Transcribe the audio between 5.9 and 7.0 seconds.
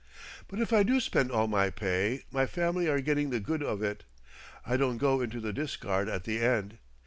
at the end.